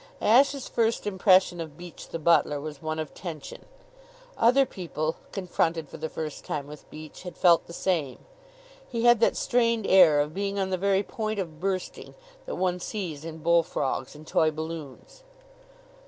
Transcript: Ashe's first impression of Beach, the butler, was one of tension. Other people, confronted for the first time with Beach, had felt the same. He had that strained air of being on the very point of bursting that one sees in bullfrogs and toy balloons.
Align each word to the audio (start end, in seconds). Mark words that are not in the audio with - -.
Ashe's 0.19 0.67
first 0.67 1.05
impression 1.05 1.61
of 1.61 1.77
Beach, 1.77 2.09
the 2.09 2.17
butler, 2.17 2.59
was 2.59 2.81
one 2.81 2.97
of 2.97 3.13
tension. 3.13 3.65
Other 4.35 4.65
people, 4.65 5.17
confronted 5.31 5.87
for 5.89 5.97
the 5.97 6.09
first 6.09 6.43
time 6.43 6.65
with 6.65 6.89
Beach, 6.89 7.21
had 7.21 7.37
felt 7.37 7.67
the 7.67 7.71
same. 7.71 8.17
He 8.89 9.03
had 9.03 9.19
that 9.19 9.37
strained 9.37 9.85
air 9.85 10.19
of 10.19 10.33
being 10.33 10.57
on 10.57 10.71
the 10.71 10.75
very 10.79 11.03
point 11.03 11.37
of 11.37 11.59
bursting 11.59 12.15
that 12.47 12.55
one 12.55 12.79
sees 12.79 13.23
in 13.23 13.43
bullfrogs 13.43 14.15
and 14.15 14.25
toy 14.25 14.49
balloons. 14.49 15.21